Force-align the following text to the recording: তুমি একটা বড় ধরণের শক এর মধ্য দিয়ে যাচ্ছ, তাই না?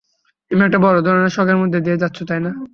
তুমি 0.51 0.61
একটা 0.63 0.79
বড় 0.85 0.97
ধরণের 1.01 1.33
শক 1.35 1.47
এর 1.47 1.57
মধ্য 1.61 1.75
দিয়ে 1.85 2.01
যাচ্ছ, 2.03 2.17
তাই 2.23 2.39
না? 2.45 2.51